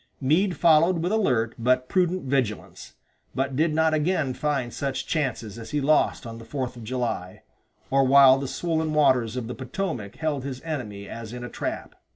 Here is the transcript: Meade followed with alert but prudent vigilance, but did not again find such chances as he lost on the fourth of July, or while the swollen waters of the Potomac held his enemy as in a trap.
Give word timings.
Meade 0.19 0.57
followed 0.57 1.03
with 1.03 1.11
alert 1.11 1.53
but 1.59 1.87
prudent 1.87 2.23
vigilance, 2.23 2.93
but 3.35 3.55
did 3.55 3.71
not 3.71 3.93
again 3.93 4.33
find 4.33 4.73
such 4.73 5.05
chances 5.05 5.59
as 5.59 5.69
he 5.69 5.79
lost 5.79 6.25
on 6.25 6.39
the 6.39 6.43
fourth 6.43 6.75
of 6.75 6.83
July, 6.83 7.43
or 7.91 8.03
while 8.03 8.39
the 8.39 8.47
swollen 8.47 8.95
waters 8.95 9.35
of 9.37 9.45
the 9.45 9.53
Potomac 9.53 10.15
held 10.15 10.43
his 10.43 10.59
enemy 10.63 11.07
as 11.07 11.33
in 11.33 11.43
a 11.43 11.49
trap. 11.49 11.93